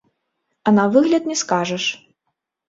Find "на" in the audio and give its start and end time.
0.77-0.85